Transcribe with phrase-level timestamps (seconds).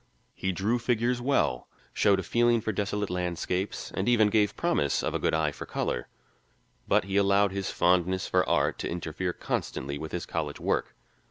[0.33, 5.13] He drew figures well, showed a feeling for desolate landscapes, and even gave promise of
[5.13, 6.07] a good eye for colour.
[6.87, 10.95] But he allowed his fondness for art to interfere constantly with his college work.